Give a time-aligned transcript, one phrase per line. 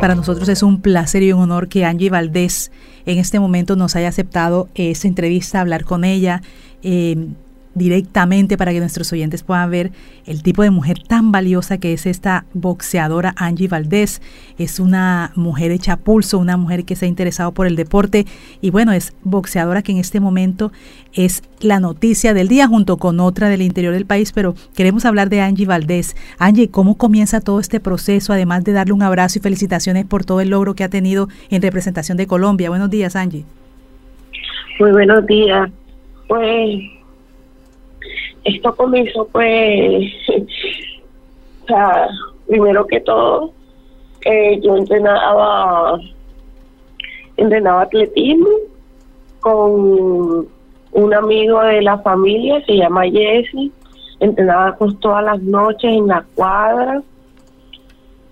[0.00, 2.72] Para nosotros es un placer y un honor que Angie Valdés
[3.04, 6.40] en este momento nos haya aceptado esta entrevista, hablar con ella.
[6.82, 7.28] Eh,
[7.74, 9.92] directamente para que nuestros oyentes puedan ver
[10.26, 14.20] el tipo de mujer tan valiosa que es esta boxeadora Angie Valdés.
[14.58, 18.26] Es una mujer hecha pulso, una mujer que se ha interesado por el deporte
[18.60, 20.72] y bueno, es boxeadora que en este momento
[21.12, 25.28] es la noticia del día junto con otra del interior del país, pero queremos hablar
[25.28, 26.16] de Angie Valdés.
[26.38, 28.32] Angie, ¿cómo comienza todo este proceso?
[28.32, 31.62] Además de darle un abrazo y felicitaciones por todo el logro que ha tenido en
[31.62, 32.68] representación de Colombia.
[32.68, 33.44] Buenos días, Angie.
[34.78, 35.70] Muy buenos días.
[36.26, 36.99] Pues
[38.44, 40.12] esto comenzó pues,
[41.62, 42.08] o sea,
[42.46, 43.52] primero que todo,
[44.24, 45.98] eh, yo entrenaba,
[47.36, 48.48] entrenaba atletismo
[49.40, 50.48] con
[50.92, 53.70] un amigo de la familia, se llama Jesse,
[54.18, 57.02] entrenaba pues todas las noches en la cuadra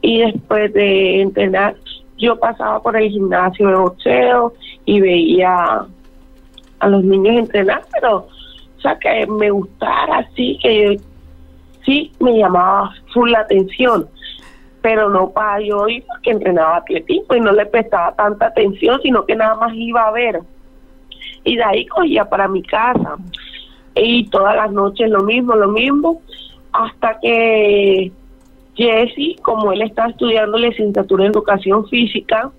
[0.02, 1.76] y después de entrenar
[2.18, 4.52] yo pasaba por el gimnasio de boxeo
[4.84, 5.86] y veía
[6.80, 8.26] a los niños entrenar, pero
[8.78, 11.00] o sea, que me gustara así, que
[11.84, 14.08] sí me llamaba full la atención,
[14.82, 19.26] pero no para yo ir porque entrenaba atletismo y no le prestaba tanta atención, sino
[19.26, 20.40] que nada más iba a ver.
[21.44, 23.16] Y de ahí cogía para mi casa.
[23.94, 26.22] Y todas las noches lo mismo, lo mismo,
[26.72, 28.12] hasta que
[28.76, 32.52] Jesse, como él está estudiando licenciatura en educación física,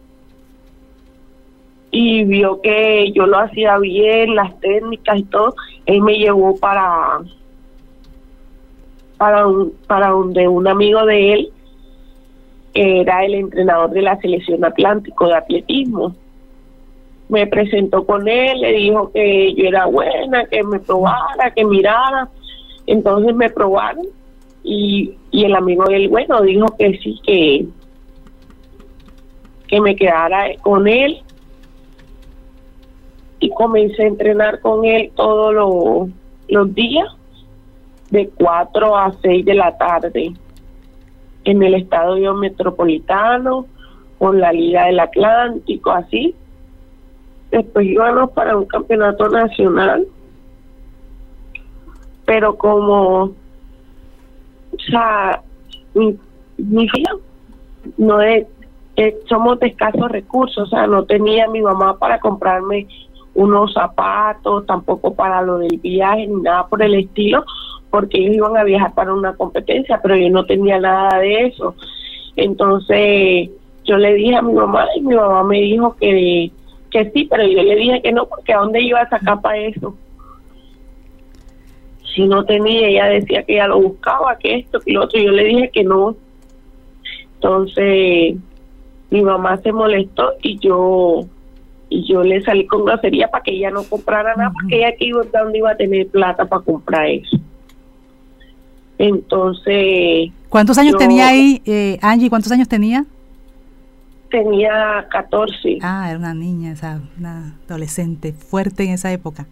[1.92, 7.20] y vio que yo lo hacía bien, las técnicas y todo, él me llevó para
[9.18, 11.52] para un, para donde un amigo de él
[12.74, 16.16] era el entrenador de la selección Atlántico de atletismo.
[17.28, 22.30] Me presentó con él, le dijo que yo era buena, que me probara, que mirara.
[22.88, 24.06] Entonces me probaron
[24.64, 27.66] y, y el amigo de él, bueno, dijo que sí, que,
[29.68, 31.22] que me quedara con él
[33.40, 36.12] y comencé a entrenar con él todos
[36.48, 37.08] los días
[38.12, 40.34] de 4 a 6 de la tarde
[41.46, 43.66] en el estadio metropolitano
[44.18, 46.36] con la Liga del Atlántico, así.
[47.52, 50.06] Después íbamos para un campeonato nacional,
[52.26, 53.34] pero como, o
[54.92, 55.42] sea,
[55.96, 56.18] mi,
[56.58, 57.14] mi hija
[57.98, 58.46] no es,
[59.28, 62.88] somos de escasos recursos, o sea, no tenía mi mamá para comprarme
[63.34, 67.46] unos zapatos, tampoco para lo del viaje ni nada por el estilo,
[67.90, 71.76] porque ellos iban a viajar para una competencia, pero yo no tenía nada de eso.
[72.36, 73.50] Entonces
[73.84, 76.52] yo le dije a mi mamá y mi mamá me dijo que,
[76.92, 79.58] que sí, pero yo le dije que no, porque ¿a dónde iba a sacar para
[79.58, 79.96] eso?
[82.14, 85.32] Si no tenía, ella decía que ella lo buscaba, que esto, que lo otro, yo
[85.32, 86.16] le dije que no.
[87.36, 88.36] Entonces
[89.10, 91.26] mi mamá se molestó y yo
[91.90, 95.08] y yo le salí con grosería para que ella no comprara nada, porque ella aquí
[95.08, 97.38] iba, dónde iba a tener plata para comprar eso.
[99.00, 100.32] Entonces...
[100.50, 102.30] ¿Cuántos años tenía ahí, eh, Angie?
[102.30, 103.06] ¿Cuántos años tenía?
[104.30, 105.80] Tenía 14.
[105.82, 109.48] Ah, era una niña, esa, una adolescente fuerte en esa época.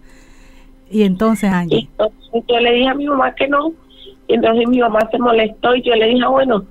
[0.91, 1.89] Y entonces, Angie.
[1.91, 3.73] Entonces, yo le dije a mi mamá que no.
[4.27, 6.65] Y entonces mi mamá se molestó y yo le dije, ah, bueno,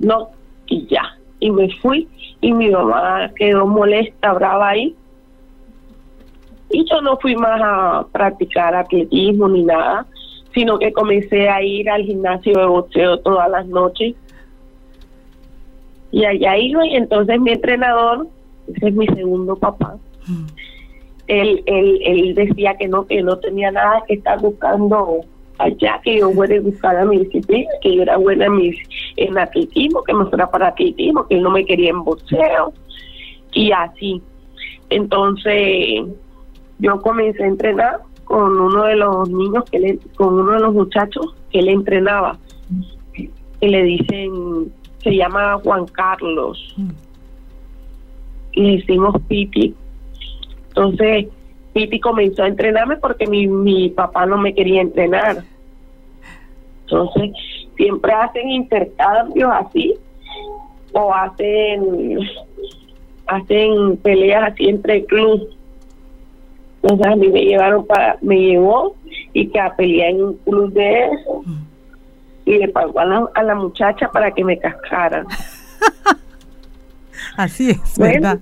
[0.00, 0.28] no,
[0.66, 2.06] y ya y me fui
[2.40, 4.94] y mi mamá quedó molesta, brava ahí.
[6.70, 10.06] Y yo no fui más a practicar atletismo ni nada,
[10.54, 14.14] sino que comencé a ir al gimnasio de boxeo todas las noches.
[16.12, 18.28] Y allá iba y entonces mi entrenador,
[18.68, 19.96] ese es mi segundo papá,
[20.28, 20.46] mm.
[21.26, 25.24] él, él, él decía que no, que no tenía nada que estar buscando
[25.62, 28.76] allá, que yo fuera a buscar a mi disciplina, que yo era buena en, mis,
[29.16, 32.72] en atletismo, que me fuera para atletismo, que él no me quería en boxeo,
[33.52, 34.22] y así.
[34.90, 36.04] Entonces,
[36.78, 40.74] yo comencé a entrenar con uno de los niños, que le, con uno de los
[40.74, 42.38] muchachos que le entrenaba,
[43.14, 44.72] que le dicen,
[45.02, 46.74] se llama Juan Carlos,
[48.52, 49.74] y le decimos Piti.
[50.68, 51.26] Entonces,
[51.72, 55.44] Piti comenzó a entrenarme porque mi, mi papá no me quería entrenar.
[56.92, 57.30] Entonces,
[57.76, 59.94] siempre hacen intercambios así
[60.92, 62.18] o hacen
[63.26, 65.42] hacen peleas así entre clubes.
[66.82, 68.94] Entonces a mí me llevaron para, me llevó
[69.32, 71.44] y que a pelear en un club de eso
[72.44, 75.24] y le pagó a la, a la muchacha para que me cascara.
[77.36, 78.40] así es, ¿verdad?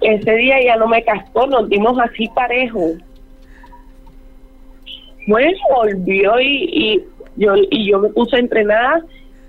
[0.00, 2.96] ese día ya no me cascó, nos dimos así parejo.
[5.26, 7.04] Bueno, volvió y, y
[7.36, 9.02] yo y yo me puse a entrenar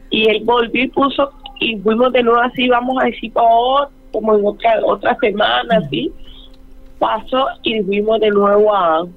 [0.10, 4.46] y él volvió y puso y fuimos de nuevo así, vamos a decir, como en
[4.46, 6.12] otra, otra semana, así.
[7.00, 9.08] Pasó y fuimos de nuevo a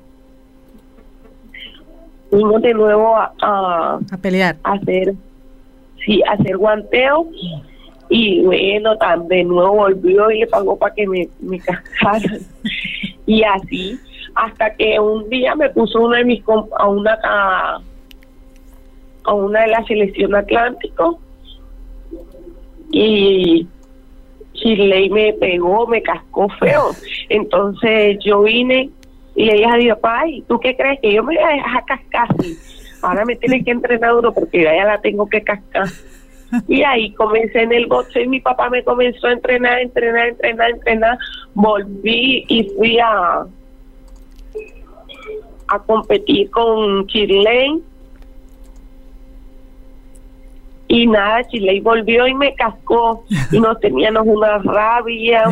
[2.30, 4.56] fuimos de nuevo a, a, pelear.
[4.62, 5.14] a hacer
[6.04, 7.28] sí a hacer guanteo
[8.10, 12.40] y bueno tan de nuevo volvió y le pagó para que me, me cascaran
[13.26, 13.98] y así
[14.34, 16.42] hasta que un día me puso uno de mis
[16.78, 17.80] a una a,
[19.24, 21.18] a una de la selección Atlántico
[22.92, 23.66] y
[24.54, 26.90] Chile me pegó, me cascó feo.
[27.28, 28.90] Entonces yo vine
[29.34, 29.98] y le dije a Dios,
[30.48, 31.00] tú qué crees?
[31.00, 32.28] Que yo me voy a dejar cascar
[33.02, 35.86] Ahora me tiene que entrenar duro porque ya la tengo que cascar.
[36.68, 40.70] Y ahí comencé en el boxeo y mi papá me comenzó a entrenar, entrenar, entrenar,
[40.70, 41.18] entrenar.
[41.54, 43.44] Volví y fui a,
[45.68, 47.80] a competir con Chile
[50.92, 55.44] y nada, Chile volvió y me cascó y nos teníamos una rabia,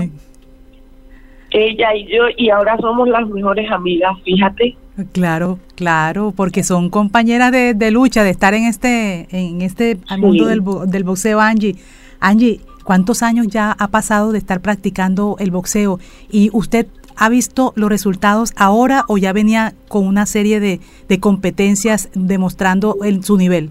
[1.51, 4.77] ella y yo, y ahora somos las mejores amigas, fíjate.
[5.13, 10.63] Claro, claro, porque son compañeras de, lucha, de estar en este, en este mundo del,
[10.87, 11.77] del boxeo, Angie.
[12.19, 16.01] Angie, ¿cuántos años ya ha pasado de estar practicando el boxeo?
[16.31, 21.21] Y usted ha visto los resultados ahora o ya venía con una serie de, de
[21.21, 23.71] competencias demostrando el, su nivel?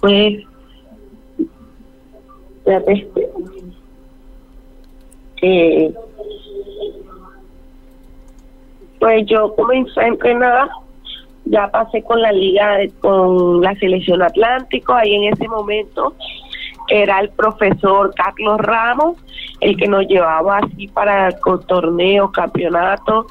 [0.00, 0.44] pues
[5.42, 5.92] eh,
[8.98, 10.68] pues yo comencé a entrenar
[11.44, 14.92] ya pasé con la liga con la selección Atlántico.
[14.92, 16.14] Ahí en ese momento
[16.88, 19.16] era el profesor Carlos Ramos
[19.60, 21.30] el que nos llevaba así para
[21.66, 23.26] torneos campeonatos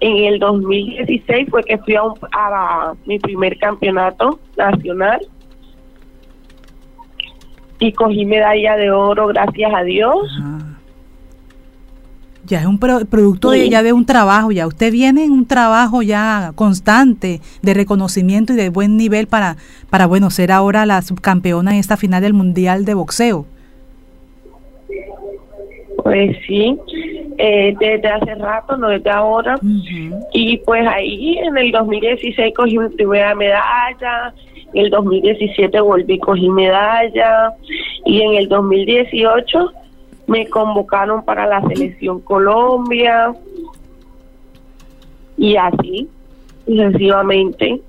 [0.00, 5.20] en el 2016 fue que fui a, a mi primer campeonato nacional.
[7.80, 10.28] Y cogí medalla de oro, gracias a Dios.
[12.48, 16.00] Ya es un producto de, ya de un trabajo, ya usted viene en un trabajo
[16.00, 19.56] ya constante de reconocimiento y de buen nivel para,
[19.90, 23.44] para bueno, ser ahora la subcampeona en esta final del Mundial de Boxeo.
[26.02, 26.78] Pues sí,
[27.36, 29.58] eh, desde hace rato, no desde ahora.
[30.32, 34.32] Y pues ahí en el 2016 cogí mi primera medalla,
[34.72, 37.52] en el 2017 volví, cogí medalla
[38.06, 39.72] y en el 2018
[40.28, 43.34] me convocaron para la selección Colombia.
[45.36, 46.08] Y así
[46.68, 47.80] sucesivamente.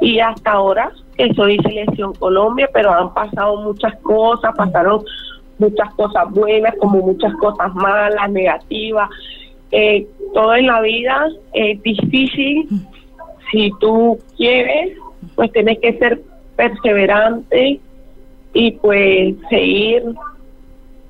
[0.00, 5.04] Y hasta ahora que soy selección Colombia pero han pasado muchas cosas pasaron
[5.58, 9.10] muchas cosas buenas como muchas cosas malas negativas.
[9.70, 12.68] Eh, todo en la vida es difícil.
[13.50, 14.96] Si tú quieres
[15.34, 16.22] pues tienes que ser
[16.56, 17.80] perseverante
[18.54, 20.04] y pues seguir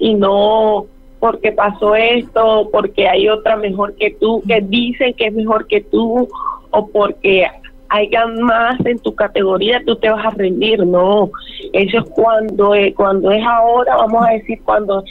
[0.03, 0.87] y no
[1.21, 5.81] porque pasó esto, porque hay otra mejor que tú, que dicen que es mejor que
[5.81, 6.29] tú,
[6.73, 7.47] o porque
[7.89, 11.31] hayan más en tu categoría, tú te vas a rendir, no.
[11.73, 15.05] Eso es cuando, eh, cuando es ahora, vamos a decir, cuando,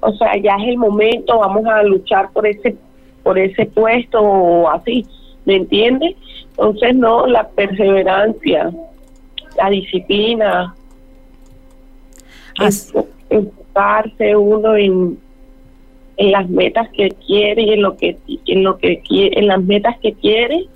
[0.00, 2.76] o sea, ya es el momento, vamos a luchar por ese,
[3.22, 5.06] por ese puesto o así,
[5.46, 6.16] ¿me entiendes?
[6.50, 8.70] Entonces, no, la perseverancia,
[9.56, 10.74] la disciplina,
[13.74, 15.18] enfocarse uno en,
[16.16, 18.16] en las metas que quiere y en lo que
[18.46, 20.66] en lo que quiere, en las metas que quiere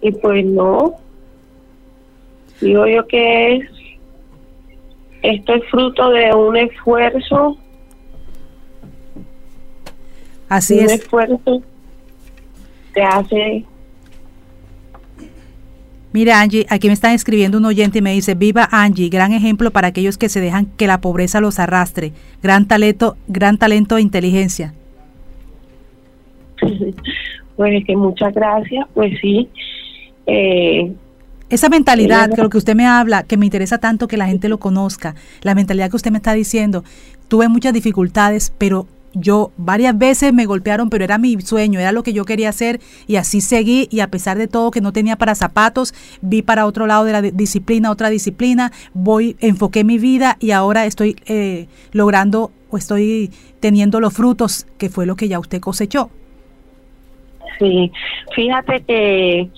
[0.00, 0.94] y pues no.
[2.60, 3.68] Digo yo que es
[5.22, 7.56] esto es fruto de un esfuerzo.
[10.48, 10.92] Así un es.
[10.92, 11.62] esfuerzo
[12.94, 13.64] que hace
[16.12, 19.70] Mira, Angie, aquí me están escribiendo un oyente y me dice, viva Angie, gran ejemplo
[19.70, 22.12] para aquellos que se dejan que la pobreza los arrastre.
[22.42, 24.74] Gran talento, gran talento e inteligencia.
[27.54, 29.46] Pues que muchas gracias, pues sí.
[30.26, 30.90] Eh,
[31.50, 34.48] esa mentalidad, que lo que usted me habla, que me interesa tanto que la gente
[34.48, 36.82] lo conozca, la mentalidad que usted me está diciendo,
[37.28, 42.02] tuve muchas dificultades, pero yo varias veces me golpearon, pero era mi sueño, era lo
[42.02, 45.16] que yo quería hacer y así seguí y a pesar de todo que no tenía
[45.16, 50.36] para zapatos, vi para otro lado de la disciplina, otra disciplina, voy, enfoqué mi vida
[50.40, 55.38] y ahora estoy eh, logrando o estoy teniendo los frutos que fue lo que ya
[55.38, 56.10] usted cosechó.
[57.58, 57.92] Sí,
[58.34, 59.50] fíjate que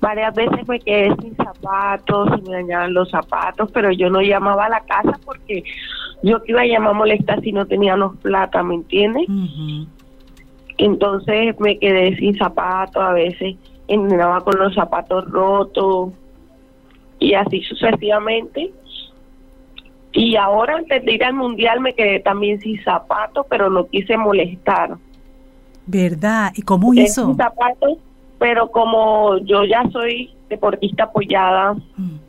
[0.00, 4.66] varias veces me quedé sin zapatos y me dañaban los zapatos, pero yo no llamaba
[4.66, 5.62] a la casa porque
[6.22, 9.26] yo que iba a llamar molesta si no teníamos plata, ¿me entiendes?
[10.76, 13.56] Entonces me quedé sin zapatos, a veces
[13.88, 16.10] entrenaba con los zapatos rotos
[17.18, 18.72] y así sucesivamente.
[20.12, 24.16] Y ahora antes de ir al mundial me quedé también sin zapatos, pero no quise
[24.16, 24.96] molestar.
[25.86, 26.52] ¿Verdad?
[26.54, 27.26] ¿Y cómo hizo?
[27.26, 27.98] Sin zapatos,
[28.38, 32.27] pero como yo ya soy deportista apoyada mm.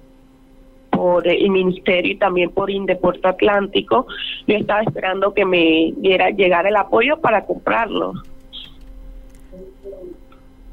[1.00, 4.06] Por el ministerio y también por Indeporte Atlántico,
[4.46, 8.16] yo estaba esperando que me diera, llegara el apoyo para comprarlo.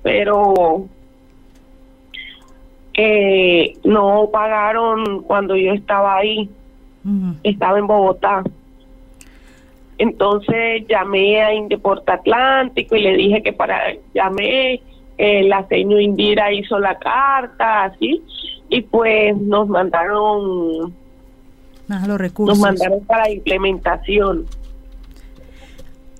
[0.02, 0.88] Pero
[2.92, 6.50] eh, no pagaron cuando yo estaba ahí,
[7.44, 8.42] estaba en Bogotá.
[9.98, 14.80] Entonces llamé a Indeporte Atlántico y le dije que para, llamé,
[15.18, 18.24] eh, la señora Indira hizo la carta, así,
[18.76, 20.92] y pues nos mandaron,
[21.88, 22.58] los recursos.
[22.58, 24.44] nos mandaron para la implementación.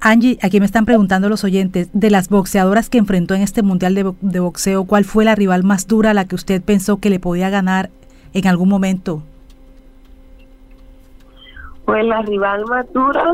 [0.01, 3.95] Angie, aquí me están preguntando los oyentes, de las boxeadoras que enfrentó en este Mundial
[3.95, 7.21] de, Boxeo, ¿cuál fue la rival más dura a la que usted pensó que le
[7.21, 7.91] podía ganar
[8.33, 9.23] en algún momento?
[11.85, 13.33] Pues la rival más dura,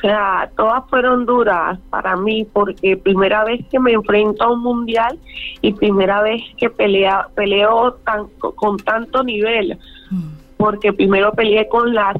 [0.00, 5.18] sea, todas fueron duras para mí porque primera vez que me enfrento a un mundial
[5.62, 9.78] y primera vez que pelea, peleo tan, con tanto nivel,
[10.10, 10.28] mm.
[10.56, 12.14] porque primero peleé con la,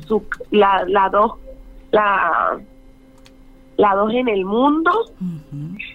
[0.50, 1.32] la, la dos
[1.92, 2.60] la,
[3.76, 4.90] la dos en el mundo,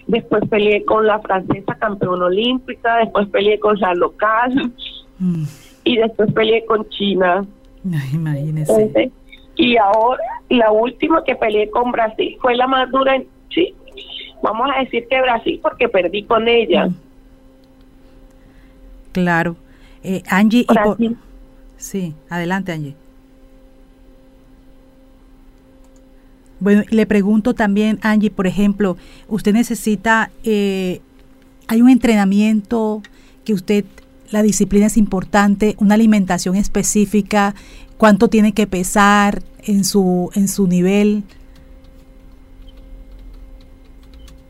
[0.06, 4.72] después peleé con la francesa campeona olímpica, después peleé con la local
[5.18, 5.44] mm.
[5.84, 7.46] y después peleé con China.
[8.12, 9.12] Imagínese.
[9.56, 13.20] Y ahora la última que peleé con Brasil fue la más dura,
[13.50, 13.74] sí,
[14.42, 16.88] vamos a decir que Brasil porque perdí con ella.
[19.12, 19.56] Claro.
[20.02, 20.66] Eh, Angie,
[21.76, 22.94] sí, adelante Angie.
[26.58, 28.96] Bueno, le pregunto también, Angie, por ejemplo,
[29.28, 31.00] usted necesita, eh,
[31.68, 33.02] hay un entrenamiento
[33.44, 33.84] que usted,
[34.30, 37.54] la disciplina es importante, una alimentación específica,
[37.96, 41.24] cuánto tiene que pesar en su, en su nivel.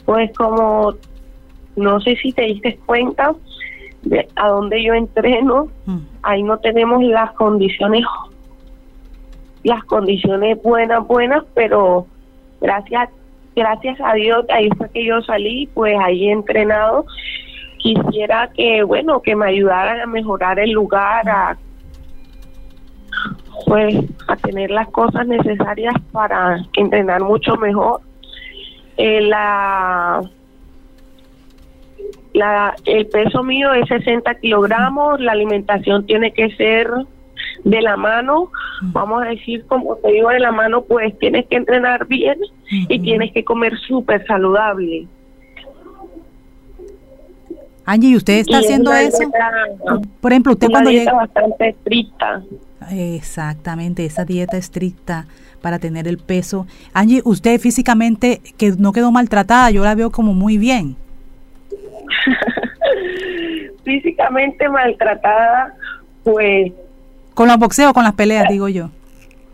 [0.05, 0.95] Pues como,
[1.77, 3.35] no sé si te diste cuenta
[4.03, 5.99] de a dónde yo entreno, mm.
[6.23, 8.05] ahí no tenemos las condiciones
[9.67, 12.07] las condiciones buenas, buenas, pero
[12.61, 13.11] gracias,
[13.57, 17.05] gracias a Dios, ahí fue que yo salí, pues ahí he entrenado.
[17.87, 21.57] Quisiera que, bueno, que me ayudaran a mejorar el lugar, a
[23.65, 28.01] pues a tener las cosas necesarias para entrenar mucho mejor.
[28.97, 30.21] Eh, la,
[32.33, 36.91] la, el peso mío es 60 kilogramos, la alimentación tiene que ser
[37.63, 38.51] de la mano,
[38.83, 42.99] vamos a decir, como te digo, de la mano, pues tienes que entrenar bien y
[42.99, 45.07] tienes que comer súper saludable.
[47.87, 49.31] Angie, ¿y usted está haciendo eso?
[50.21, 52.43] Por ejemplo, usted cuando dieta bastante estricta.
[52.91, 55.27] Exactamente, esa dieta estricta
[55.63, 56.67] para tener el peso.
[56.93, 60.97] Angie, usted físicamente que no quedó maltratada, yo la veo como muy bien.
[63.85, 65.75] físicamente maltratada,
[66.25, 66.73] pues
[67.35, 68.91] con los boxeos, con las peleas, digo yo.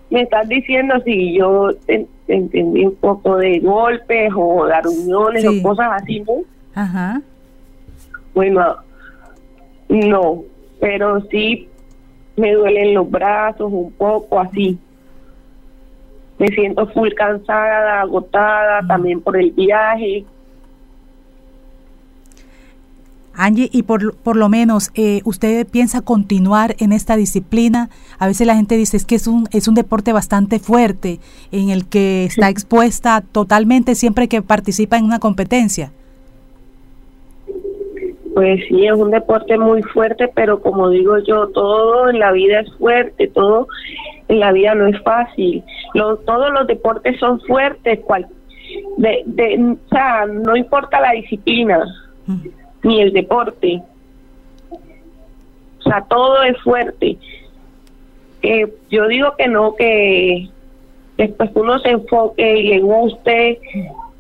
[0.09, 1.71] Me estás diciendo si yo
[2.29, 6.33] entendí un poco de golpes o de reuniones o cosas así, ¿no?
[6.75, 7.21] Ajá.
[8.35, 8.77] Bueno,
[9.89, 10.43] no,
[10.81, 11.69] pero sí
[12.37, 14.79] me duelen los brazos un poco así.
[16.39, 20.25] Me siento full cansada, agotada, también por el viaje.
[23.35, 27.89] Angie, y por, por lo menos, eh, ¿usted piensa continuar en esta disciplina?
[28.19, 31.19] A veces la gente dice es que es un, es un deporte bastante fuerte,
[31.51, 35.93] en el que está expuesta totalmente siempre que participa en una competencia.
[38.35, 42.61] Pues sí, es un deporte muy fuerte, pero como digo yo, todo en la vida
[42.61, 43.69] es fuerte, todo
[44.29, 45.63] en la vida no es fácil.
[45.95, 48.27] todos los deportes son fuertes, cual,
[48.97, 51.85] de, de, o sea, no importa la disciplina
[52.83, 53.83] ni el deporte.
[55.81, 57.19] O sea, todo es fuerte.
[58.43, 60.49] Eh, yo digo que no, que
[61.19, 63.61] después uno se enfoque y le guste,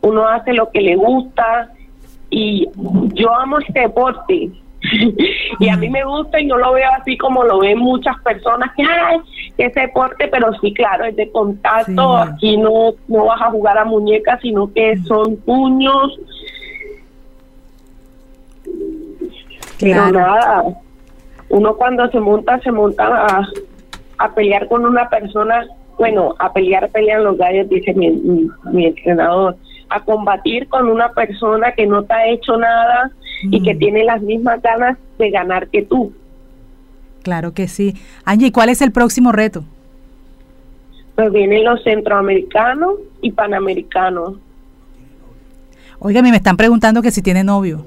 [0.02, 1.72] uno hace lo que le gusta
[2.32, 2.68] y
[3.14, 4.50] yo amo este deporte.
[5.60, 8.72] Y a mí me gusta y no lo veo así como lo ven muchas personas
[8.74, 9.18] que ay
[9.56, 12.16] que ese deporte pero sí claro es de contacto.
[12.16, 16.18] Aquí no no vas a jugar a muñecas sino que son puños.
[19.78, 20.64] Pero nada,
[21.52, 23.48] uno cuando se monta, se monta a,
[24.18, 25.66] a, pelear con una persona,
[25.98, 28.10] bueno, a pelear, pelean los gallos, dice mi,
[28.72, 29.56] mi, entrenador,
[29.92, 33.10] a combatir con una persona que no te ha hecho nada
[33.42, 33.78] y que mm.
[33.78, 36.12] tiene las mismas ganas de ganar que tú.
[37.22, 37.94] Claro que sí.
[38.24, 39.64] Angie, ¿cuál es el próximo reto?
[41.14, 44.36] Pues vienen los centroamericanos y panamericanos.
[45.98, 47.86] Oiga, me están preguntando que si tiene novio.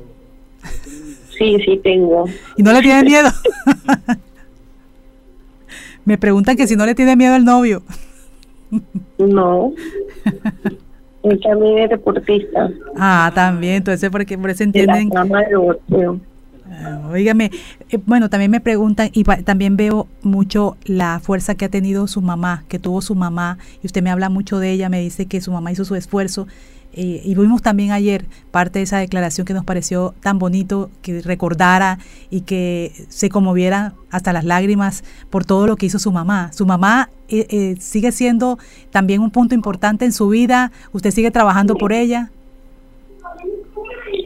[1.38, 2.26] Sí, sí tengo.
[2.56, 3.30] ¿Y no le tiene miedo?
[6.06, 7.84] me preguntan que si no le tiene miedo el novio.
[9.18, 9.74] no.
[11.25, 12.70] Él también es deportista.
[12.96, 15.10] Ah, también, entonces porque por eso entienden.
[15.10, 16.20] De
[16.72, 17.50] ah, Óigame,
[17.89, 22.22] eh, bueno, también me preguntan y también veo mucho la fuerza que ha tenido su
[22.22, 25.41] mamá, que tuvo su mamá, y usted me habla mucho de ella, me dice que
[25.41, 26.48] su mamá hizo su esfuerzo
[26.98, 31.98] y vimos también ayer parte de esa declaración que nos pareció tan bonito que recordara
[32.30, 36.52] y que se conmoviera hasta las lágrimas por todo lo que hizo su mamá.
[36.54, 38.58] Su mamá eh, eh, sigue siendo
[38.92, 40.72] también un punto importante en su vida.
[40.94, 42.30] ¿Usted sigue trabajando por ella?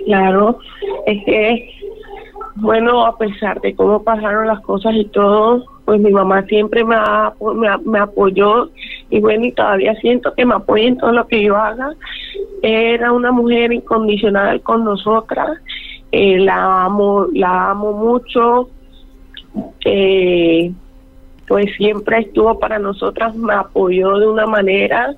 [0.06, 0.60] Claro,
[1.06, 1.70] es que,
[2.56, 6.98] bueno, a pesar de cómo pasaron las cosas y todo, pues mi mamá siempre me,
[7.56, 8.70] me, me apoyó
[9.10, 11.94] y bueno, y todavía siento que me apoya en todo lo que yo haga.
[12.62, 15.58] Era una mujer incondicional con nosotras,
[16.12, 18.70] eh, la amo, la amo mucho,
[19.86, 20.72] eh,
[21.48, 25.16] pues siempre estuvo para nosotras, me apoyó de una manera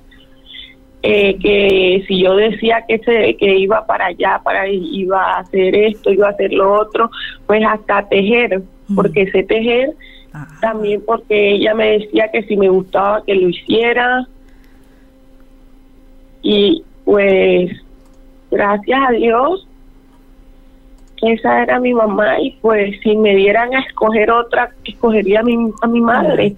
[1.02, 5.74] eh, que si yo decía que se, que iba para allá, para iba a hacer
[5.74, 7.10] esto, iba a hacer lo otro,
[7.46, 8.62] pues hasta tejer,
[8.94, 9.94] porque sé tejer,
[10.60, 14.26] también porque ella me decía que si me gustaba que lo hiciera
[16.42, 17.70] y pues
[18.50, 19.66] gracias a Dios,
[21.22, 25.70] esa era mi mamá y pues si me dieran a escoger otra, escogería a mi,
[25.80, 26.54] a mi madre.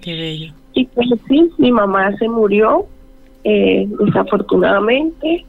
[0.73, 2.85] Y pues sí, mi mamá se murió,
[3.43, 5.45] eh, desafortunadamente.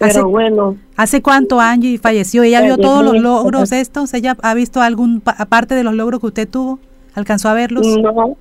[0.00, 0.76] Pero bueno.
[0.96, 2.42] ¿Hace cuánto Angie falleció?
[2.42, 4.14] ¿Ella vio todos los logros estos?
[4.14, 6.78] ¿Ella ha visto algún parte de los logros que usted tuvo?
[7.14, 7.86] ¿Alcanzó a verlos?
[7.86, 8.36] No.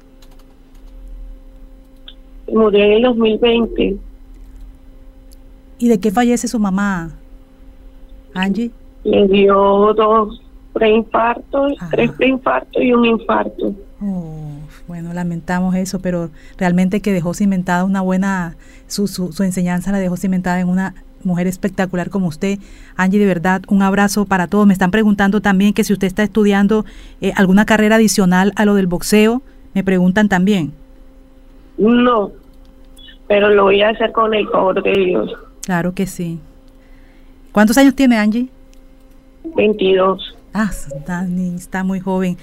[2.52, 3.98] Murió en el 2020.
[5.80, 7.12] ¿Y de qué fallece su mamá,
[8.34, 8.72] Angie?
[9.04, 10.42] Le dio dos
[10.74, 13.74] preinfartos, tres preinfartos y un infarto.
[14.02, 18.56] Oh, bueno, lamentamos eso, pero realmente que dejó cimentada una buena,
[18.88, 22.60] su, su, su enseñanza la dejó cimentada en una mujer espectacular como usted.
[22.96, 24.68] Angie, de verdad, un abrazo para todos.
[24.68, 26.86] Me están preguntando también que si usted está estudiando
[27.22, 29.42] eh, alguna carrera adicional a lo del boxeo,
[29.74, 30.74] me preguntan también.
[31.78, 32.32] No,
[33.28, 35.32] pero lo voy a hacer con el favor de Dios.
[35.62, 36.40] Claro que sí.
[37.52, 38.50] ¿Cuántos años tiene Angie?
[39.56, 40.36] 22.
[40.54, 40.72] Ah,
[41.56, 42.38] está, muy joven.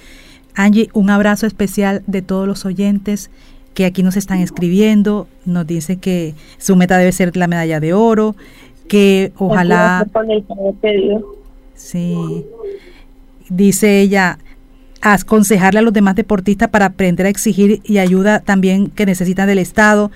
[0.54, 3.30] Angie, un abrazo especial de todos los oyentes
[3.74, 5.28] que aquí nos están escribiendo.
[5.44, 8.36] Nos dice que su meta debe ser la medalla de oro,
[8.88, 10.06] que ojalá...
[11.74, 12.44] Sí.
[13.48, 14.38] Dice ella,
[15.00, 19.58] aconsejarle a los demás deportistas para aprender a exigir y ayuda también que necesitan del
[19.58, 20.10] Estado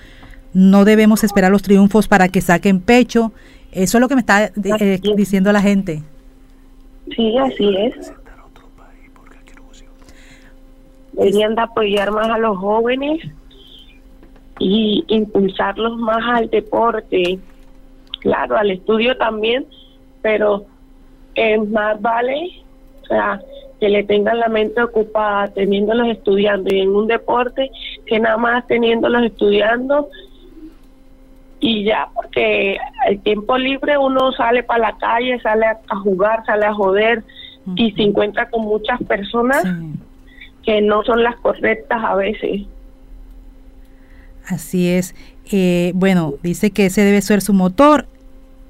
[0.53, 3.31] no debemos esperar los triunfos para que saquen pecho.
[3.71, 6.03] Eso es lo que me está eh, diciendo la gente.
[7.15, 8.13] Sí, así es.
[11.13, 13.21] Deberían de apoyar más a los jóvenes
[14.59, 17.39] y impulsarlos más al deporte,
[18.21, 19.65] claro, al estudio también,
[20.21, 20.65] pero
[21.35, 22.63] es más vale,
[23.03, 23.41] o sea,
[23.79, 27.71] que le tengan la mente ocupada teniéndolos estudiando y en un deporte
[28.05, 30.07] que nada más teniéndolos estudiando
[31.59, 36.65] y ya porque el tiempo libre uno sale para la calle, sale a, jugar, sale
[36.65, 37.23] a joder
[37.75, 39.63] y se encuentra con muchas personas
[40.63, 42.61] que no son las correctas a veces.
[44.47, 45.15] Así es.
[45.51, 48.07] Eh, bueno, dice que ese debe ser su motor.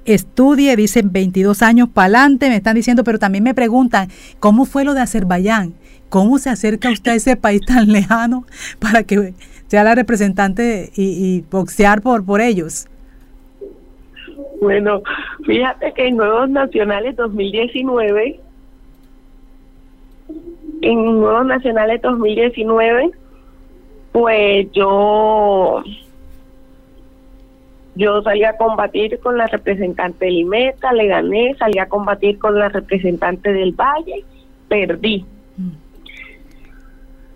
[0.04, 4.08] Estudie, dicen 22 años para adelante, me están diciendo, pero también me preguntan,
[4.40, 5.74] ¿cómo fue lo de Azerbaiyán?
[6.08, 8.44] ¿Cómo se acerca usted a ese país tan lejano
[8.80, 9.32] para que
[9.68, 12.86] sea la representante y, boxear por, por ellos?
[14.60, 15.02] Bueno,
[15.44, 18.40] fíjate que en Nuevos Nacionales 2019,
[20.82, 23.12] en Nuevos Nacionales 2019,
[24.12, 25.82] pues yo
[27.94, 32.58] yo salí a combatir con la representante de Limeta, le gané, salí a combatir con
[32.58, 34.24] la representante del Valle,
[34.68, 35.24] perdí.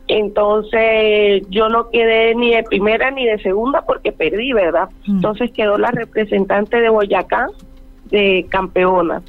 [0.09, 4.88] Entonces yo no quedé ni de primera ni de segunda porque perdí, ¿verdad?
[5.07, 5.16] Mm.
[5.16, 7.49] Entonces quedó la representante de Boyacá
[8.05, 9.23] de campeona.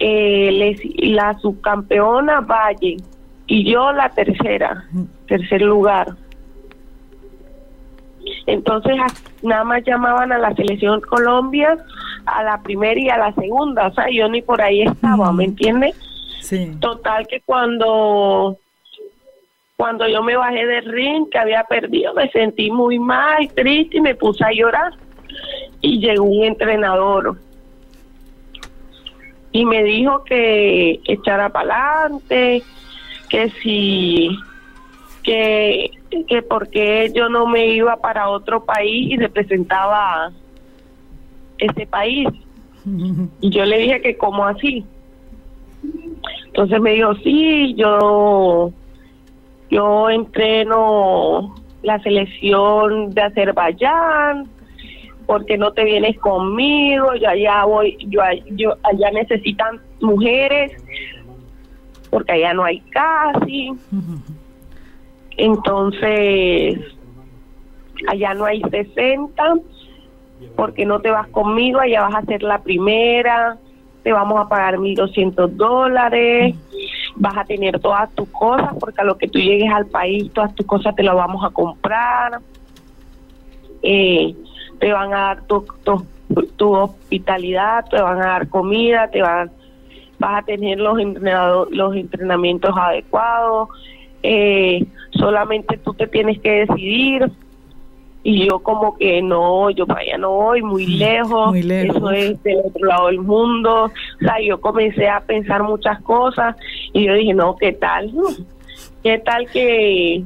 [0.00, 2.96] Eh, la subcampeona Valle
[3.46, 5.02] y yo la tercera, mm.
[5.28, 6.08] tercer lugar.
[8.46, 8.96] Entonces
[9.42, 11.76] nada más llamaban a la selección Colombia
[12.26, 15.44] a la primera y a la segunda, o sea, yo ni por ahí estaba, ¿me
[15.44, 15.96] entiendes?
[16.80, 18.56] Total que cuando
[19.76, 24.00] cuando yo me bajé del ring que había perdido, me sentí muy mal, triste y
[24.00, 24.92] me puse a llorar.
[25.80, 27.38] Y llegó un entrenador
[29.52, 32.62] y me dijo que echara para adelante,
[33.30, 34.38] que si
[35.22, 35.90] que
[36.26, 40.32] que porque yo no me iba para otro país y representaba
[41.58, 42.28] ese país.
[43.40, 44.84] Y yo le dije que como así.
[46.46, 48.72] Entonces me dijo, sí, yo
[49.70, 54.48] yo entreno la selección de Azerbaiyán,
[55.26, 58.20] porque no te vienes conmigo, yo allá voy, yo,
[58.56, 60.72] yo allá necesitan mujeres,
[62.10, 63.70] porque allá no hay casi.
[65.40, 66.78] Entonces,
[68.06, 69.54] allá no hay 60,
[70.54, 73.56] porque no te vas conmigo, allá vas a ser la primera,
[74.02, 76.54] te vamos a pagar 1.200 dólares,
[77.16, 80.54] vas a tener todas tus cosas, porque a lo que tú llegues al país, todas
[80.54, 82.40] tus cosas te las vamos a comprar.
[83.82, 84.34] Eh,
[84.78, 85.64] te van a dar tu,
[86.56, 89.50] tu, hospitalidad, te van a dar comida, te van,
[90.18, 90.98] vas a tener los,
[91.70, 93.70] los entrenamientos adecuados,
[94.22, 94.84] eh,
[95.20, 97.30] solamente tú te tienes que decidir
[98.22, 102.58] y yo como que no, yo para allá no voy, muy lejos, eso es del
[102.66, 106.56] otro lado del mundo, o sea, yo comencé a pensar muchas cosas
[106.92, 108.12] y yo dije, no, ¿qué tal?
[109.02, 110.22] ¿Qué tal que,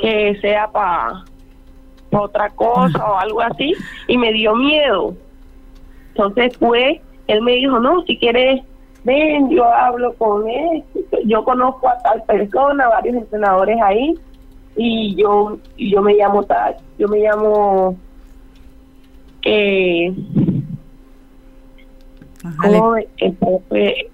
[0.00, 1.24] que sea para
[2.10, 3.74] otra cosa o algo así?
[4.08, 5.14] Y me dio miedo.
[6.08, 8.62] Entonces fue, él me dijo, no, si quieres
[9.04, 10.84] ven, yo hablo con él,
[11.24, 14.14] yo conozco a tal persona, varios entrenadores ahí,
[14.76, 17.96] y yo yo me llamo tal, yo me llamo
[19.44, 20.14] eh,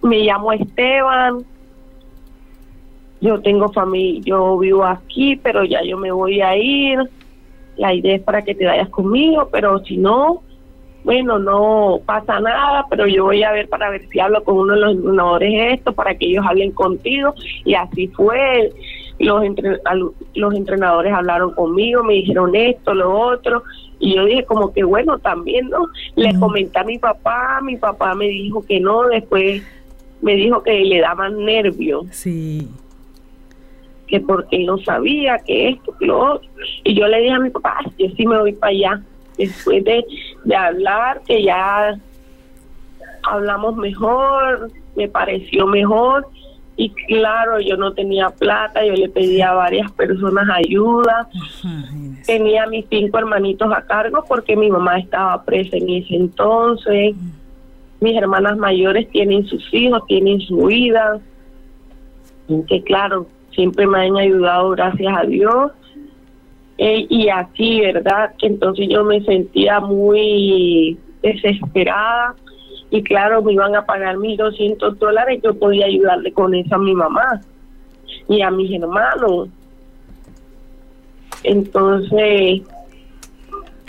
[0.02, 1.44] me llamo Esteban,
[3.20, 6.98] yo tengo familia, yo vivo aquí, pero ya yo me voy a ir,
[7.76, 10.42] la idea es para que te vayas conmigo, pero si no,
[11.08, 14.74] bueno, no pasa nada, pero yo voy a ver para ver si hablo con uno
[14.74, 17.34] de los entrenadores esto, para que ellos hablen contigo.
[17.64, 18.70] Y así fue.
[19.18, 19.42] Los,
[20.34, 23.62] los entrenadores hablaron conmigo, me dijeron esto, lo otro.
[23.98, 25.86] Y yo dije como que bueno, también, ¿no?
[26.14, 29.62] Le comenté a mi papá, mi papá me dijo que no, después
[30.20, 32.04] me dijo que le daban nervios.
[32.10, 32.68] Sí.
[34.08, 36.50] Que porque él no sabía que esto, que lo otro.
[36.84, 39.02] Y yo le dije a mi papá, yo sí me voy para allá
[39.38, 40.04] después de,
[40.54, 41.98] hablar, que ya
[43.22, 46.26] hablamos mejor, me pareció mejor
[46.80, 51.28] y claro, yo no tenía plata, yo le pedía a varias personas ayuda.
[52.24, 57.16] Tenía a mis cinco hermanitos a cargo porque mi mamá estaba presa en ese entonces.
[57.98, 61.18] Mis hermanas mayores tienen sus hijos, tienen su vida.
[62.68, 65.72] Que claro, siempre me han ayudado, gracias a Dios.
[66.78, 68.34] Eh, y así, ¿verdad?
[68.40, 72.36] Entonces yo me sentía muy desesperada
[72.90, 76.94] y claro, me iban a pagar 1.200 dólares, yo podía ayudarle con eso a mi
[76.94, 77.40] mamá
[78.28, 79.48] y a mis hermanos.
[81.42, 82.62] Entonces,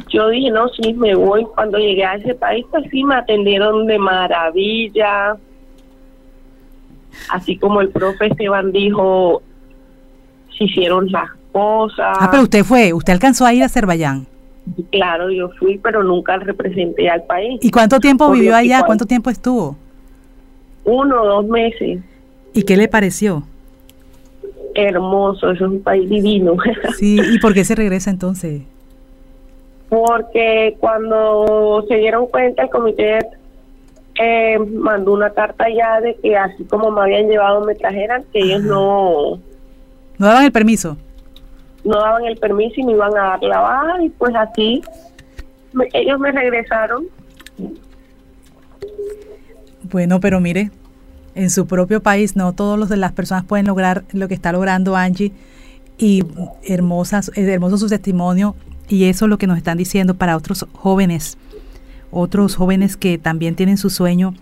[0.10, 1.46] yo dije, no, sí, me voy.
[1.46, 5.38] Cuando llegué a ese país, pues sí, me atendieron de maravilla.
[7.30, 9.42] Así como el profe Esteban dijo,
[10.58, 14.28] se hicieron las Ah, pero usted fue, usted alcanzó a ir a Azerbaiyán.
[14.92, 17.60] Claro, yo fui, pero nunca representé al país.
[17.62, 18.84] ¿Y cuánto tiempo vivió allá?
[18.86, 19.76] ¿Cuánto tiempo estuvo?
[20.84, 22.00] Uno o dos meses.
[22.54, 23.44] ¿Y qué le pareció?
[24.76, 26.56] Hermoso, eso es un país divino.
[26.98, 28.62] Sí, ¿y por qué se regresa entonces?
[29.90, 33.20] Porque cuando se dieron cuenta el comité
[34.22, 38.40] eh, mandó una carta ya de que así como me habían llevado me trajeran, que
[38.40, 39.40] ellos no...
[40.18, 40.98] ¿No daban el permiso?
[41.90, 44.82] No daban el permiso y me iban a dar la baja y pues así
[45.94, 47.06] ellos me regresaron.
[49.84, 50.70] Bueno, pero mire,
[51.34, 55.32] en su propio país no todas las personas pueden lograr lo que está logrando Angie
[55.98, 56.24] y
[56.64, 58.56] hermosas, hermoso su testimonio
[58.88, 61.40] y eso es lo que nos están diciendo para otros jóvenes,
[62.12, 64.36] otros jóvenes que también tienen su sueño.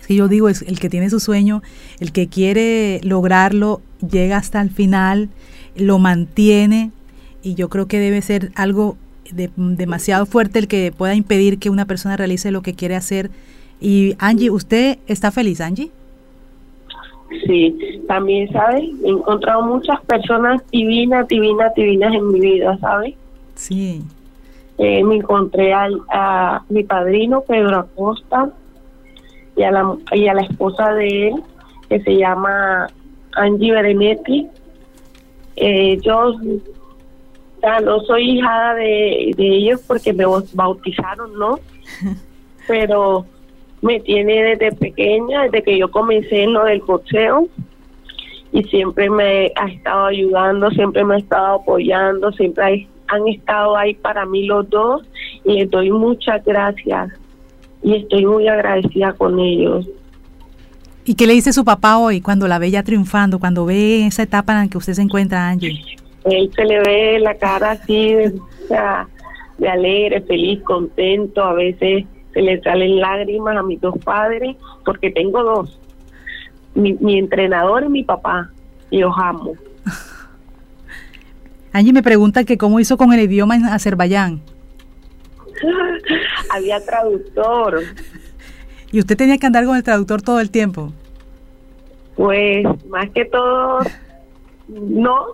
[0.00, 1.62] Es que yo digo, es el que tiene su sueño,
[1.98, 5.30] el que quiere lograrlo, llega hasta el final
[5.76, 6.90] lo mantiene
[7.42, 8.96] y yo creo que debe ser algo
[9.32, 13.30] demasiado fuerte el que pueda impedir que una persona realice lo que quiere hacer.
[13.80, 15.90] Y Angie, ¿usted está feliz, Angie?
[17.46, 18.82] Sí, también, ¿sabes?
[19.04, 23.14] He encontrado muchas personas divinas, divinas, divinas en mi vida, ¿sabes?
[23.54, 24.02] Sí.
[24.78, 28.50] Eh, me encontré al, a mi padrino, Pedro Acosta,
[29.56, 31.34] y a, la, y a la esposa de él,
[31.88, 32.88] que se llama
[33.32, 34.48] Angie Berenetti.
[35.60, 36.34] Eh, yo
[37.84, 41.60] no soy hija de, de ellos porque me bautizaron, ¿no?
[42.66, 43.26] Pero
[43.82, 47.48] me tiene desde pequeña, desde que yo comencé en lo del boxeo
[48.52, 53.94] y siempre me ha estado ayudando, siempre me ha estado apoyando, siempre han estado ahí
[53.94, 55.02] para mí los dos
[55.44, 57.12] y les doy muchas gracias
[57.82, 59.86] y estoy muy agradecida con ellos.
[61.10, 64.22] ¿Y qué le dice su papá hoy cuando la ve ya triunfando, cuando ve esa
[64.22, 65.82] etapa en la que usted se encuentra, Angie?
[66.24, 68.32] Él se le ve la cara así de,
[69.58, 75.10] de alegre, feliz, contento, a veces se le salen lágrimas a mis dos padres, porque
[75.10, 75.80] tengo dos,
[76.76, 78.48] mi, mi entrenador y mi papá,
[78.88, 79.54] y los amo.
[81.72, 84.40] Angie me pregunta que cómo hizo con el idioma en Azerbaiyán.
[86.50, 87.82] Había traductor.
[88.92, 90.92] ¿Y usted tenía que andar con el traductor todo el tiempo?
[92.20, 93.78] Pues más que todo,
[94.68, 95.24] no,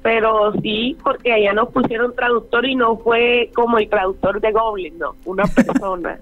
[0.00, 4.98] pero sí, porque allá nos pusieron traductor y no fue como el traductor de Goblin,
[4.98, 6.18] no, una persona.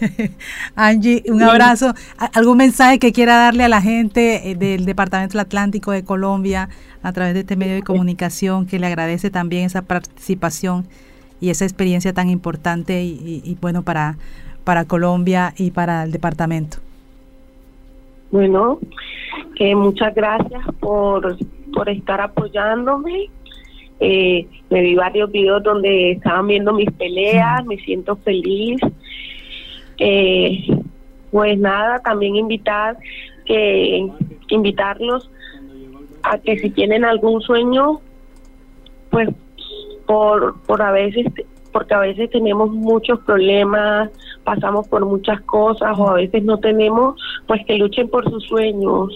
[0.76, 1.92] Angie, un abrazo.
[2.34, 6.68] ¿Algún mensaje que quiera darle a la gente eh, del Departamento del Atlántico de Colombia
[7.02, 10.86] a través de este medio de comunicación que le agradece también esa participación
[11.40, 14.18] y esa experiencia tan importante y, bueno para,
[14.66, 16.78] para Colombia y para el departamento?
[18.32, 18.80] Bueno,
[19.54, 21.36] que muchas gracias por,
[21.72, 23.30] por estar apoyándome.
[24.00, 28.80] Eh, me vi varios videos donde estaban viendo mis peleas, me siento feliz.
[29.98, 30.66] Eh,
[31.30, 32.98] pues nada, también invitar
[33.44, 34.04] que
[34.48, 35.30] invitarlos
[36.24, 38.00] a que si tienen algún sueño,
[39.10, 39.28] pues
[40.06, 41.26] por por a veces
[41.72, 44.10] porque a veces tenemos muchos problemas,
[44.46, 49.12] pasamos por muchas cosas o a veces no tenemos, pues que luchen por sus sueños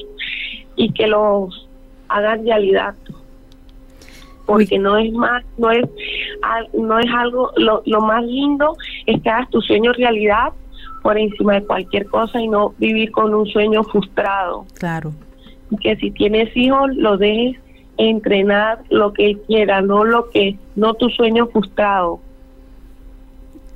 [0.77, 1.69] y que los
[2.09, 2.95] hagan realidad
[4.47, 5.85] porque no es más no es
[6.73, 10.53] no es algo lo, lo más lindo es que hagas tu sueño realidad
[11.03, 14.67] por encima de cualquier cosa y no vivir con un sueño frustrado.
[14.75, 15.13] Claro.
[15.81, 17.57] Que si tienes hijos, lo dejes
[17.97, 22.21] entrenar lo que él quiera, no lo que, no tu sueño frustrado.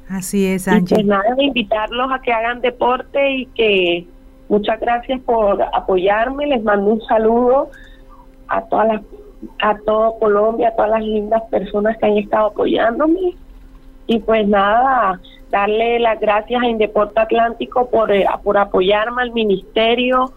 [0.08, 0.94] Así es, Angie.
[0.94, 4.06] Y pues nada, invitarlos a que hagan deporte y que
[4.48, 6.46] muchas gracias por apoyarme.
[6.46, 7.70] Les mando un saludo
[8.48, 9.02] a todas las,
[9.60, 13.34] a todo Colombia, a todas las lindas personas que han estado apoyándome.
[14.06, 15.18] Y pues nada,
[15.50, 20.32] darle las gracias a Indeporte Atlántico por, eh, por apoyarme al ministerio,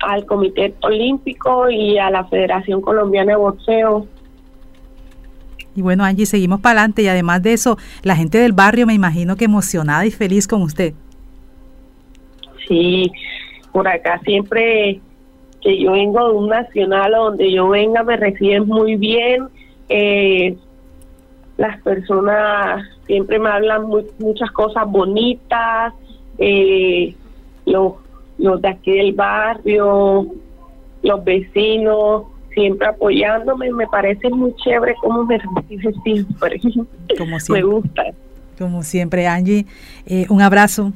[0.00, 4.06] al Comité Olímpico y a la Federación Colombiana de Boxeo.
[5.76, 8.94] Y bueno, Angie, seguimos para adelante y además de eso, la gente del barrio me
[8.94, 10.94] imagino que emocionada y feliz con usted.
[12.68, 13.10] Sí,
[13.72, 15.00] por acá siempre
[15.60, 19.48] que yo vengo de un nacional donde yo venga me reciben muy bien.
[19.88, 20.56] Eh,
[21.56, 23.86] las personas siempre me hablan
[24.18, 25.94] muchas cosas bonitas,
[26.38, 27.14] eh,
[27.66, 27.94] los,
[28.38, 30.26] los de aquí del barrio,
[31.02, 32.24] los vecinos,
[32.54, 36.60] siempre apoyándome, me parece muy chévere cómo me recibe siempre.
[37.18, 37.62] Como siempre.
[37.62, 38.02] me gusta.
[38.58, 39.66] Como siempre, Angie,
[40.06, 40.92] eh, un abrazo.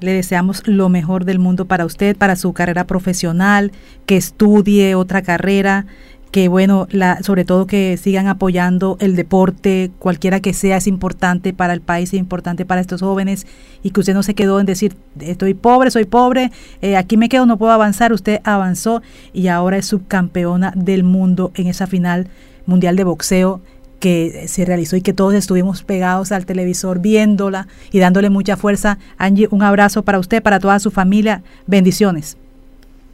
[0.00, 3.70] Le deseamos lo mejor del mundo para usted, para su carrera profesional,
[4.04, 5.86] que estudie otra carrera,
[6.32, 11.52] que bueno, la, sobre todo que sigan apoyando el deporte, cualquiera que sea, es importante
[11.52, 13.46] para el país, es importante para estos jóvenes
[13.82, 17.28] y que usted no se quedó en decir, estoy pobre, soy pobre, eh, aquí me
[17.28, 19.02] quedo, no puedo avanzar, usted avanzó
[19.34, 22.28] y ahora es subcampeona del mundo en esa final
[22.64, 23.60] mundial de boxeo
[24.00, 28.98] que se realizó y que todos estuvimos pegados al televisor viéndola y dándole mucha fuerza.
[29.18, 32.38] Angie, un abrazo para usted, para toda su familia, bendiciones.